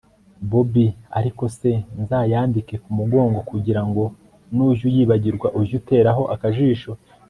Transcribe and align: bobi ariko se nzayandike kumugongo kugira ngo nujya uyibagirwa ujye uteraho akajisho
bobi 0.49 0.85
ariko 1.19 1.43
se 1.57 1.69
nzayandike 2.01 2.75
kumugongo 2.83 3.39
kugira 3.49 3.81
ngo 3.87 4.03
nujya 4.55 4.83
uyibagirwa 4.89 5.47
ujye 5.59 5.73
uteraho 5.81 6.23
akajisho 6.35 6.91